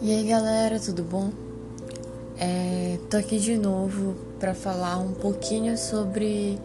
[0.00, 1.32] E aí galera, tudo bom?
[2.38, 6.56] É, tô aqui de novo para falar um pouquinho sobre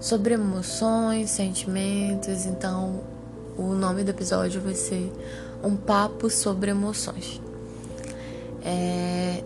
[0.00, 2.46] sobre emoções, sentimentos.
[2.46, 3.00] Então,
[3.56, 5.12] o nome do episódio vai ser
[5.62, 7.40] um papo sobre emoções.
[8.64, 9.44] É,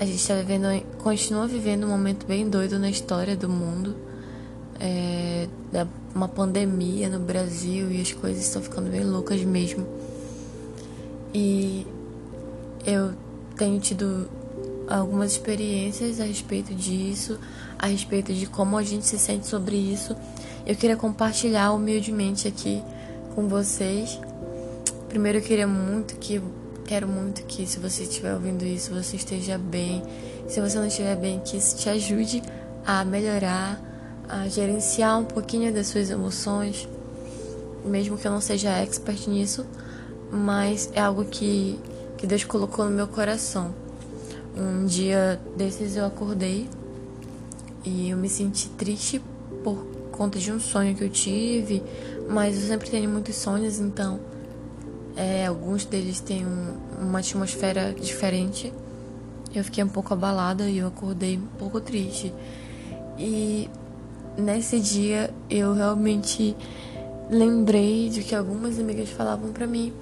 [0.00, 3.94] a gente está vivendo, continua vivendo um momento bem doido na história do mundo.
[4.78, 5.48] É,
[6.14, 9.86] uma pandemia no Brasil e as coisas estão ficando bem loucas mesmo.
[11.34, 11.86] E
[12.86, 13.12] eu
[13.56, 14.28] tenho tido
[14.88, 17.38] algumas experiências a respeito disso,
[17.78, 20.16] a respeito de como a gente se sente sobre isso.
[20.66, 22.82] Eu queria compartilhar humildemente aqui
[23.34, 24.18] com vocês.
[25.08, 26.40] Primeiro eu queria muito que
[26.86, 30.02] quero muito que se você estiver ouvindo isso, você esteja bem.
[30.48, 32.42] Se você não estiver bem, que isso te ajude
[32.86, 33.80] a melhorar,
[34.28, 36.88] a gerenciar um pouquinho das suas emoções,
[37.84, 39.64] mesmo que eu não seja expert nisso,
[40.30, 41.78] mas é algo que
[42.16, 43.74] que Deus colocou no meu coração.
[44.56, 46.68] Um dia desses eu acordei
[47.84, 49.20] e eu me senti triste
[49.62, 49.76] por
[50.10, 51.82] conta de um sonho que eu tive,
[52.28, 54.18] mas eu sempre tenho muitos sonhos, então
[55.14, 58.72] é, alguns deles têm um, uma atmosfera diferente.
[59.54, 62.32] Eu fiquei um pouco abalada e eu acordei um pouco triste.
[63.18, 63.68] E
[64.36, 66.56] nesse dia eu realmente
[67.30, 69.92] lembrei de que algumas amigas falavam para mim,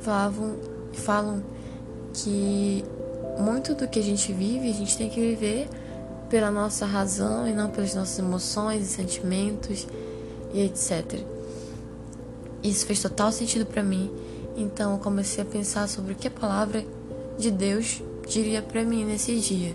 [0.00, 0.56] falavam,
[0.92, 1.42] falam
[2.14, 2.84] que
[3.38, 5.68] muito do que a gente vive, a gente tem que viver
[6.28, 9.86] pela nossa razão e não pelas nossas emoções e sentimentos
[10.52, 11.20] e etc.
[12.62, 14.10] Isso fez total sentido para mim.
[14.56, 16.84] Então eu comecei a pensar sobre o que a palavra
[17.38, 19.74] de Deus diria para mim nesse dia.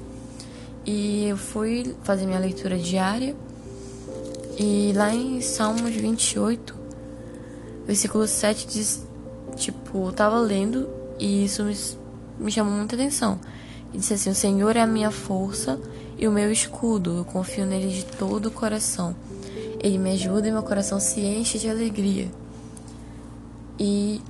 [0.86, 3.36] E eu fui fazer minha leitura diária.
[4.58, 6.76] E lá em Salmos 28,
[7.86, 9.08] versículo 7 diz,
[9.56, 11.74] tipo, eu tava lendo e isso me
[12.40, 13.40] me chamou muita atenção.
[13.94, 15.80] E disse assim: O Senhor é a minha força
[16.18, 17.18] e o meu escudo.
[17.18, 19.16] Eu confio nele de todo o coração.
[19.80, 22.28] Ele me ajuda e meu coração se enche de alegria.
[23.80, 24.22] E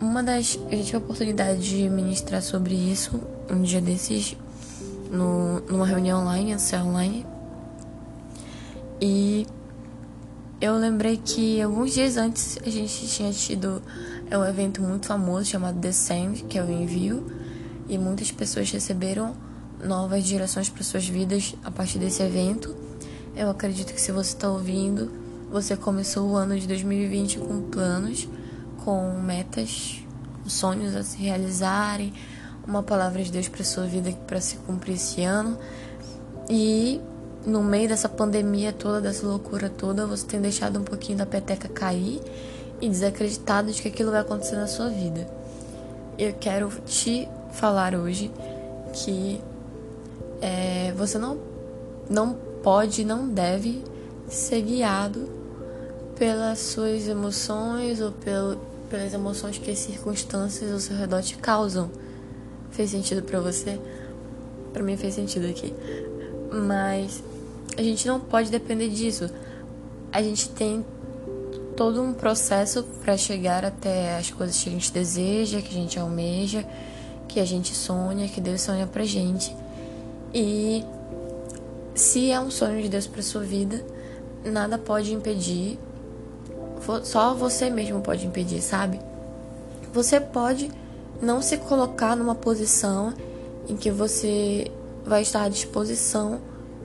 [0.00, 0.58] uma das.
[0.70, 4.36] Eu tive a oportunidade de ministrar sobre isso um dia desses,
[5.10, 7.26] no, numa reunião online, a online.
[9.04, 9.48] E
[10.60, 13.82] eu lembrei que alguns dias antes a gente tinha tido
[14.30, 17.26] é um evento muito famoso chamado Descend, que é o envio,
[17.88, 19.34] e muitas pessoas receberam
[19.82, 22.76] novas direções para suas vidas a partir desse evento.
[23.34, 25.10] Eu acredito que se você está ouvindo,
[25.50, 28.28] você começou o ano de 2020 com planos,
[28.84, 30.00] com metas,
[30.46, 32.12] sonhos a se realizarem,
[32.64, 35.58] uma palavra de Deus para sua vida para se cumprir esse ano.
[36.48, 37.00] E
[37.44, 41.68] no meio dessa pandemia toda, dessa loucura toda, você tem deixado um pouquinho da peteca
[41.68, 42.20] cair
[42.80, 45.28] e desacreditado de que aquilo vai acontecer na sua vida.
[46.18, 48.30] Eu quero te falar hoje
[48.92, 49.40] que
[50.40, 51.38] é, você não,
[52.08, 53.82] não pode, não deve
[54.28, 55.28] ser guiado
[56.16, 58.56] pelas suas emoções ou pelo,
[58.88, 61.90] pelas emoções que as circunstâncias ao seu redor te causam.
[62.70, 63.80] Fez sentido para você?
[64.72, 65.74] Para mim fez sentido aqui.
[66.50, 67.22] Mas
[67.76, 69.30] a gente não pode depender disso.
[70.12, 70.84] A gente tem
[71.76, 75.98] todo um processo para chegar até as coisas que a gente deseja, que a gente
[75.98, 76.66] almeja,
[77.28, 79.56] que a gente sonha, que Deus sonha pra gente.
[80.34, 80.84] E
[81.94, 83.84] se é um sonho de Deus para sua vida,
[84.44, 85.78] nada pode impedir.
[87.04, 89.00] Só você mesmo pode impedir, sabe?
[89.92, 90.70] Você pode
[91.20, 93.14] não se colocar numa posição
[93.68, 94.70] em que você
[95.04, 96.40] vai estar à disposição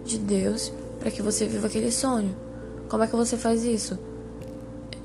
[0.07, 2.35] de Deus para que você viva aquele sonho.
[2.89, 3.97] Como é que você faz isso?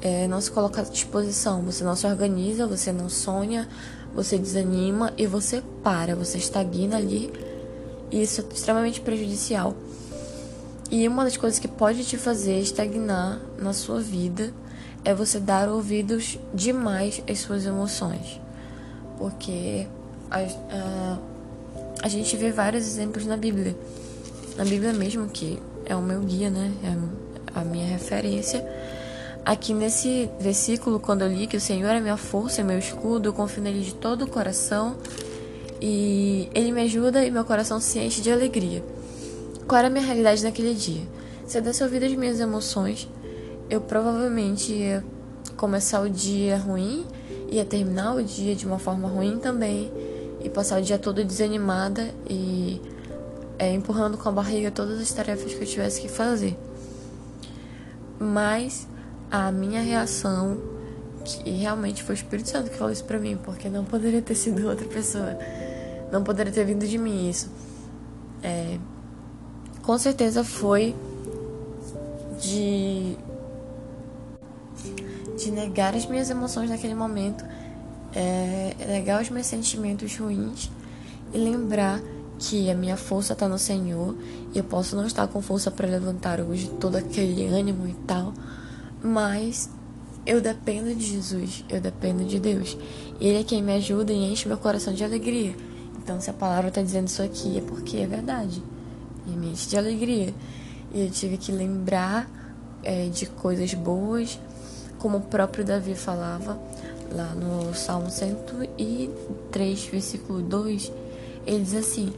[0.01, 3.69] É, não se coloca à disposição, você não se organiza, você não sonha,
[4.15, 7.33] você desanima e você para, você estagna ali.
[8.11, 9.75] E isso é extremamente prejudicial.
[10.91, 14.53] E uma das coisas que pode te fazer estagnar na sua vida
[15.05, 18.41] é você dar ouvidos demais às suas emoções.
[19.19, 19.87] Porque
[20.31, 21.19] a, a,
[22.03, 23.77] a gente vê vários exemplos na Bíblia.
[24.57, 26.73] Na Bíblia mesmo, que é o meu guia, né?
[26.85, 28.65] É a minha referência.
[29.45, 33.31] Aqui nesse versículo, quando eu li que o Senhor é minha força e meu escudo,
[33.31, 34.97] eu confio nele de todo o coração
[35.81, 38.85] e ele me ajuda e meu coração se enche de alegria.
[39.67, 41.03] Qual era a minha realidade naquele dia?
[41.47, 43.09] Se eu desse ouvido às minhas emoções,
[43.69, 45.05] eu provavelmente ia
[45.57, 47.07] começar o dia ruim,
[47.51, 49.91] ia terminar o dia de uma forma ruim também,
[50.45, 52.81] e passar o dia todo desanimada e
[53.63, 56.59] é, empurrando com a barriga todas as tarefas que eu tivesse que fazer.
[58.19, 58.89] Mas
[59.31, 60.61] a minha reação,
[61.25, 64.35] que realmente foi o Espírito Santo que falou isso pra mim, porque não poderia ter
[64.35, 65.39] sido outra pessoa.
[66.11, 67.53] Não poderia ter vindo de mim isso.
[68.43, 68.79] É,
[69.81, 70.97] com certeza foi
[72.41, 73.17] de
[75.37, 77.45] de negar as minhas emoções naquele momento,
[78.13, 80.71] é, negar os meus sentimentos ruins
[81.33, 82.01] e lembrar
[82.43, 84.17] que a minha força está no Senhor
[84.53, 88.35] e eu posso não estar com força para levantar hoje todo aquele ânimo e tal,
[89.01, 89.71] mas
[90.27, 92.77] eu dependo de Jesus, eu dependo de Deus.
[93.21, 95.55] Ele é quem me ajuda e enche meu coração de alegria.
[96.03, 98.61] Então, se a palavra está dizendo isso aqui, é porque é verdade.
[99.25, 100.35] E me enche de alegria.
[100.93, 102.29] E eu tive que lembrar
[102.83, 104.39] é, de coisas boas,
[104.99, 106.59] como o próprio Davi falava
[107.15, 110.93] lá no Salmo 103, versículo 2.
[111.47, 112.13] Ele diz assim: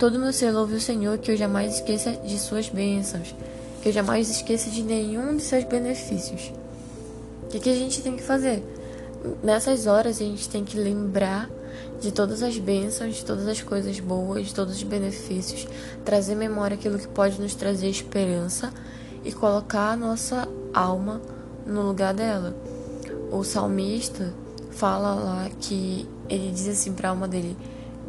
[0.00, 3.32] Todo meu ser louve o Senhor, que eu jamais esqueça de suas bênçãos
[3.80, 6.52] que eu jamais esqueça de nenhum de seus benefícios.
[7.44, 8.62] O que, que a gente tem que fazer?
[9.42, 11.48] Nessas horas a gente tem que lembrar
[12.00, 15.66] de todas as bênçãos, de todas as coisas boas, de todos os benefícios,
[16.04, 18.72] trazer memória aquilo que pode nos trazer esperança
[19.24, 21.20] e colocar a nossa alma
[21.66, 22.54] no lugar dela.
[23.30, 24.32] O salmista
[24.70, 27.56] fala lá que ele diz assim para a alma dele: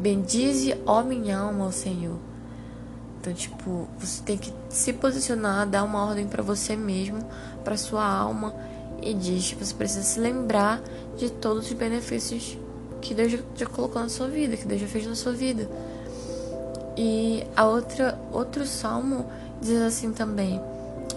[0.01, 2.17] Bendize, ó minha alma, ao Senhor.
[3.19, 7.23] Então, tipo, você tem que se posicionar, dar uma ordem para você mesmo,
[7.63, 8.51] para sua alma
[8.99, 10.81] e diz que você precisa se lembrar
[11.17, 12.57] de todos os benefícios
[12.99, 15.69] que Deus já colocou na sua vida, que Deus já fez na sua vida.
[16.97, 19.27] E a outra outro salmo
[19.61, 20.59] diz assim também: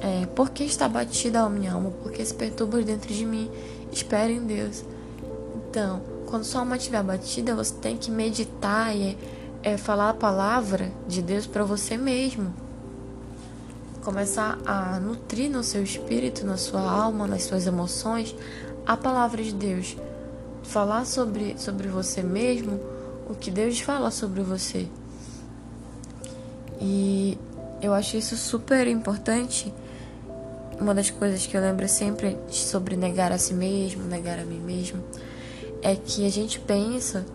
[0.02, 1.90] é, Por que está batida a minha alma?
[2.02, 3.50] Por que se perturba dentro de mim?
[3.90, 4.84] Espere em Deus.
[5.56, 9.16] Então, quando sua alma estiver batida, você tem que meditar e
[9.62, 12.52] é falar a palavra de Deus para você mesmo.
[14.02, 18.34] Começar a nutrir no seu espírito, na sua alma, nas suas emoções,
[18.86, 19.96] a palavra de Deus.
[20.62, 22.78] Falar sobre, sobre você mesmo
[23.28, 24.86] o que Deus fala sobre você.
[26.80, 27.38] E
[27.80, 29.72] eu acho isso super importante.
[30.80, 34.58] Uma das coisas que eu lembro sempre sobre negar a si mesmo, negar a mim
[34.58, 35.02] mesmo,
[35.84, 37.26] é que a gente pensa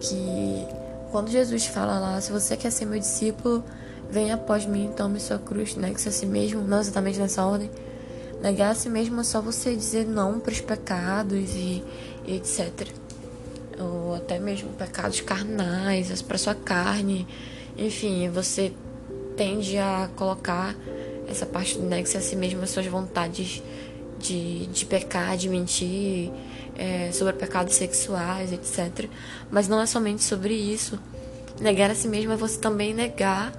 [0.00, 0.66] que
[1.12, 3.64] quando Jesus fala lá, se você quer ser meu discípulo,
[4.10, 7.70] venha após mim, tome sua cruz, negue-se a si mesmo, não exatamente nessa ordem.
[8.42, 11.84] Negar a si mesmo é só você dizer não para os pecados e,
[12.26, 12.88] e etc.
[13.78, 17.28] Ou até mesmo pecados carnais, para sua carne.
[17.76, 18.72] Enfim, você
[19.36, 20.74] tende a colocar
[21.28, 23.62] essa parte do negue-se a si mesmo, as suas vontades
[24.18, 26.30] de, de pecar, de mentir,
[26.76, 29.08] é, sobre pecados sexuais, etc.
[29.50, 30.98] Mas não é somente sobre isso.
[31.60, 33.52] Negar a si mesmo é você também negar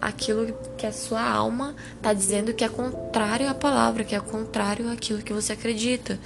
[0.00, 4.90] aquilo que a sua alma está dizendo que é contrário à palavra, que é contrário
[4.90, 6.18] àquilo que você acredita.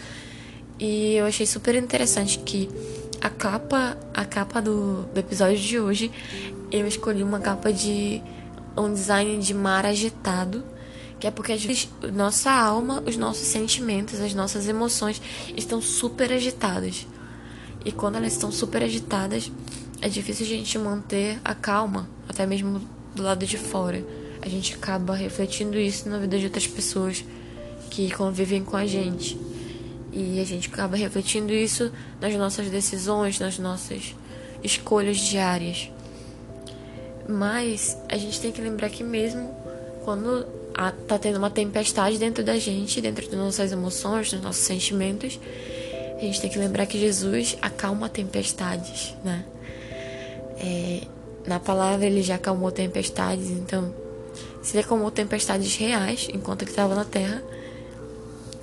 [0.78, 2.70] E eu achei super interessante que
[3.20, 6.12] a capa, a capa do, do episódio de hoje,
[6.70, 8.22] eu escolhi uma capa de
[8.76, 10.62] um design de mar agitado
[11.18, 15.20] que é porque a nossa alma, os nossos sentimentos, as nossas emoções
[15.56, 17.06] estão super agitadas.
[17.84, 19.50] E quando elas estão super agitadas,
[20.00, 22.80] é difícil a gente manter a calma, até mesmo
[23.14, 24.04] do lado de fora.
[24.42, 27.24] A gente acaba refletindo isso na vida de outras pessoas
[27.90, 29.38] que convivem com a gente.
[30.12, 34.14] E a gente acaba refletindo isso nas nossas decisões, nas nossas
[34.62, 35.90] escolhas diárias.
[37.28, 39.54] Mas a gente tem que lembrar que mesmo
[40.04, 44.62] quando a, tá tendo uma tempestade dentro da gente, dentro das nossas emoções, dos nossos
[44.62, 45.40] sentimentos.
[46.18, 49.44] A gente tem que lembrar que Jesus acalma tempestades, né?
[50.58, 51.00] É,
[51.46, 53.94] na palavra ele já acalmou tempestades, então
[54.62, 57.42] se ele acalmou tempestades reais enquanto ele estava na terra,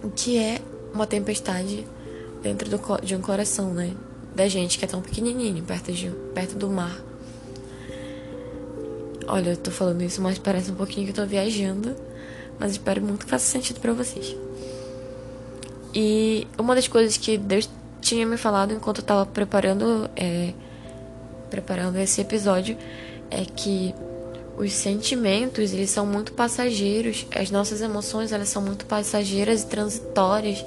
[0.04, 0.60] o que é
[0.94, 1.88] uma tempestade
[2.44, 3.92] dentro do, de um coração, né?
[4.36, 6.96] Da gente que é tão pequenininho, perto, de, perto do mar.
[9.28, 11.96] Olha, eu tô falando isso, mas parece um pouquinho que eu tô viajando.
[12.60, 14.36] Mas espero muito que faça sentido para vocês.
[15.94, 17.70] E uma das coisas que Deus
[18.02, 20.54] tinha me falado enquanto eu tava preparando, é,
[21.50, 22.78] preparando esse episódio
[23.30, 23.94] é que
[24.58, 30.64] os sentimentos, eles são muito passageiros, as nossas emoções, elas são muito passageiras e transitórias,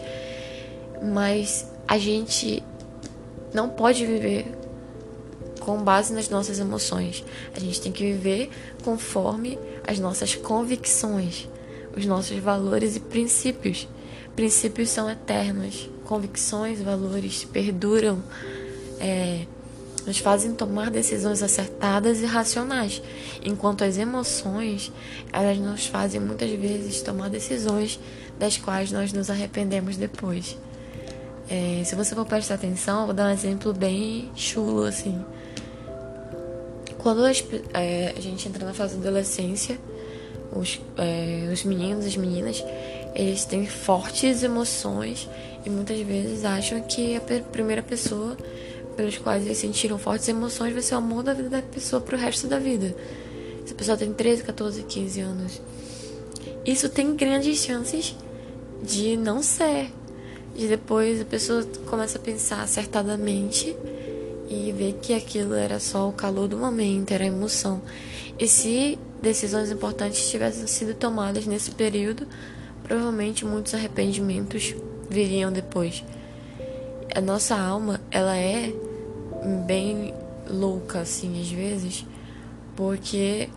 [1.03, 2.63] mas a gente
[3.55, 4.47] não pode viver
[5.67, 7.25] com base nas nossas emoções.
[7.53, 8.51] A gente tem que viver
[8.85, 11.49] conforme as nossas convicções,
[11.97, 13.89] os nossos valores e princípios.
[14.37, 18.23] Princípios são eternos, convicções, valores perduram.
[19.01, 19.45] É,
[20.07, 23.03] nos fazem tomar decisões acertadas e racionais,
[23.45, 24.93] enquanto as emoções,
[25.33, 27.99] elas nos fazem muitas vezes tomar decisões
[28.39, 30.57] das quais nós nos arrependemos depois.
[31.51, 35.25] É, se você for prestar atenção, eu vou dar um exemplo bem chulo assim.
[37.07, 37.41] Quando as,
[37.73, 39.79] é, a gente entra na fase da adolescência,
[40.53, 42.65] os, é, os meninos e as meninas,
[43.15, 45.29] eles têm fortes emoções
[45.65, 47.21] e muitas vezes acham que a
[47.53, 48.37] primeira pessoa
[48.97, 52.17] pelos quais eles sentiram fortes emoções vai ser o amor da vida da pessoa pro
[52.17, 52.93] resto da vida.
[53.65, 55.63] Se a pessoa tem 13, 14, 15 anos.
[56.65, 58.17] Isso tem grandes chances
[58.83, 59.93] de não ser.
[60.57, 63.77] De depois a pessoa começa a pensar acertadamente
[64.49, 67.83] e ver que aquilo era só o calor do momento, era emoção.
[68.39, 72.27] E se decisões importantes tivessem sido tomadas nesse período,
[72.83, 74.75] provavelmente muitos arrependimentos
[75.11, 76.05] viriam depois.
[77.15, 78.73] A nossa alma, ela é
[79.67, 80.15] bem
[80.49, 82.05] louca assim às vezes,
[82.77, 83.49] porque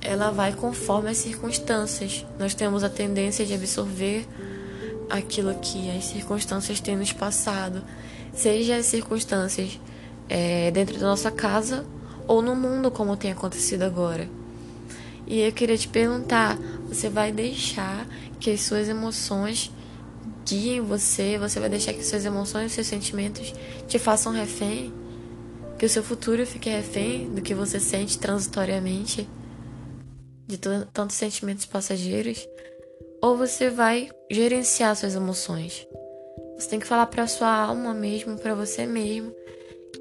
[0.00, 2.26] ela vai conforme as circunstâncias.
[2.38, 4.26] Nós temos a tendência de absorver
[5.08, 7.82] aquilo que as circunstâncias têm nos passado
[8.32, 9.78] seja as circunstâncias
[10.28, 11.86] é, dentro da nossa casa
[12.26, 14.28] ou no mundo, como tem acontecido agora.
[15.26, 16.56] E eu queria te perguntar:
[16.88, 18.06] você vai deixar
[18.40, 19.70] que as suas emoções
[20.46, 21.38] guiem você?
[21.38, 23.52] Você vai deixar que suas emoções, seus sentimentos
[23.86, 24.92] te façam refém?
[25.78, 29.28] Que o seu futuro fique refém do que você sente transitoriamente?
[30.46, 32.48] De tantos sentimentos passageiros?
[33.22, 35.86] Ou você vai gerenciar suas emoções?
[36.58, 39.32] Você tem que falar para sua alma mesmo, para você mesmo,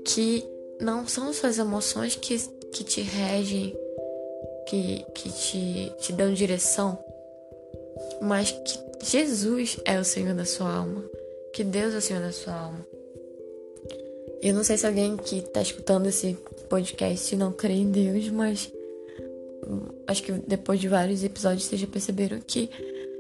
[0.04, 0.44] que
[0.82, 2.38] não são suas emoções que,
[2.72, 3.76] que te regem,
[4.68, 6.98] que, que te, te dão direção,
[8.22, 11.04] mas que Jesus é o Senhor da sua alma,
[11.54, 12.86] que Deus é o Senhor da sua alma.
[14.42, 16.38] Eu não sei se alguém que está escutando esse
[16.70, 18.72] podcast não crê em Deus, mas
[20.08, 22.70] acho que depois de vários episódios vocês já perceberam que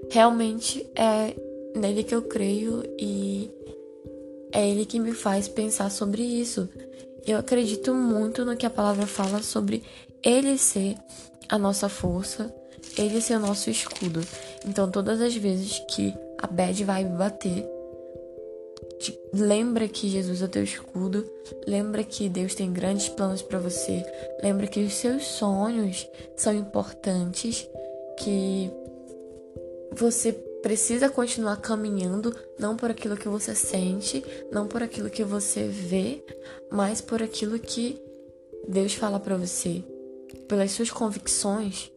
[0.09, 1.35] realmente é
[1.77, 3.49] nele que eu creio e
[4.51, 6.67] é ele que me faz pensar sobre isso.
[7.25, 9.83] Eu acredito muito no que a palavra fala sobre
[10.23, 10.95] ele ser
[11.49, 12.53] a nossa força,
[12.97, 14.21] ele ser o nosso escudo.
[14.65, 17.65] Então, todas as vezes que a bad vai bater,
[19.33, 21.29] lembra que Jesus é teu escudo,
[21.67, 24.03] lembra que Deus tem grandes planos para você,
[24.41, 27.67] lembra que os seus sonhos são importantes,
[28.17, 28.71] que
[29.91, 35.67] você precisa continuar caminhando, não por aquilo que você sente, não por aquilo que você
[35.67, 36.23] vê,
[36.71, 38.01] mas por aquilo que
[38.67, 39.83] Deus fala para você,
[40.47, 41.91] pelas suas convicções.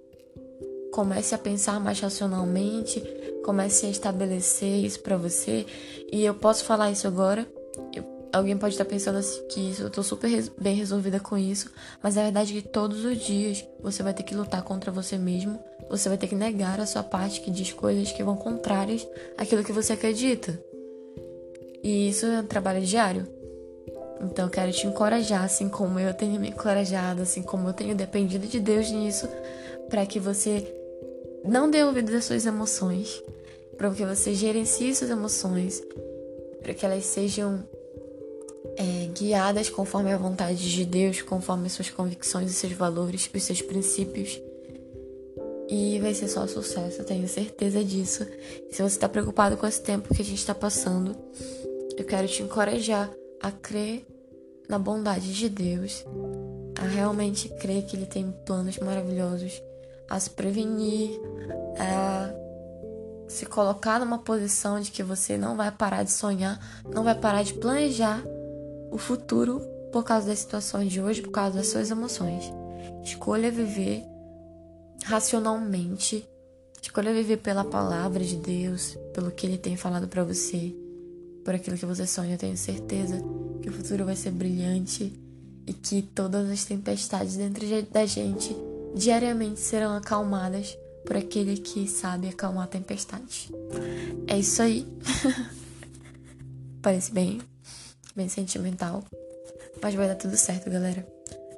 [0.93, 3.03] Comece a pensar mais racionalmente,
[3.45, 5.65] comece a estabelecer isso para você.
[6.13, 7.47] E eu posso falar isso agora.
[7.95, 11.39] Eu, alguém pode estar pensando assim, que isso, eu tô super res, bem resolvida com
[11.39, 11.71] isso,
[12.03, 15.17] mas a verdade é que todos os dias você vai ter que lutar contra você
[15.17, 19.07] mesmo você vai ter que negar a sua parte que diz coisas que vão contrárias
[19.37, 20.59] àquilo que você acredita.
[21.83, 23.27] E isso é um trabalho diário.
[24.23, 27.95] Então eu quero te encorajar, assim como eu tenho me encorajado, assim como eu tenho
[27.95, 29.29] dependido de Deus nisso,
[29.89, 30.73] para que você
[31.45, 33.21] não dê ouvido às suas emoções,
[33.77, 35.83] para que você gerencie suas emoções,
[36.63, 37.65] para que elas sejam
[38.77, 43.43] é, guiadas conforme a vontade de Deus, conforme as suas convicções e seus valores, os
[43.43, 44.41] seus princípios.
[45.71, 48.27] E vai ser só sucesso, eu tenho certeza disso.
[48.73, 51.17] Se você está preocupado com esse tempo que a gente está passando,
[51.97, 53.09] eu quero te encorajar
[53.41, 54.05] a crer
[54.69, 56.05] na bondade de Deus,
[56.77, 59.63] a realmente crer que Ele tem planos maravilhosos,
[60.09, 61.21] a se prevenir,
[61.79, 62.35] a
[63.29, 66.59] se colocar numa posição de que você não vai parar de sonhar,
[66.93, 68.21] não vai parar de planejar
[68.91, 69.61] o futuro
[69.93, 72.53] por causa das situações de hoje, por causa das suas emoções.
[73.05, 74.05] Escolha viver
[75.05, 76.27] racionalmente.
[76.83, 80.75] Escolha viver pela palavra de Deus, pelo que Ele tem falado para você,
[81.45, 82.35] por aquilo que você sonha.
[82.35, 83.23] Eu tenho certeza
[83.63, 85.13] que o futuro vai ser brilhante
[85.67, 88.57] e que todas as tempestades dentro da gente
[88.95, 93.51] diariamente serão acalmadas por aquele que sabe acalmar tempestades.
[94.27, 94.87] É isso aí.
[96.83, 97.41] Parece bem,
[98.17, 99.05] bem sentimental,
[99.83, 101.07] mas vai dar tudo certo, galera.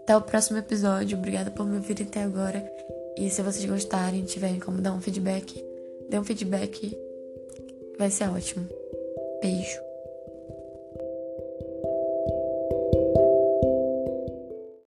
[0.03, 1.17] Até o próximo episódio.
[1.17, 2.69] Obrigada por me ouvir até agora.
[3.16, 5.64] E se vocês gostarem, tiverem como dar um feedback,
[6.09, 6.97] dê um feedback,
[7.99, 8.66] vai ser ótimo.
[9.40, 9.92] Beijo.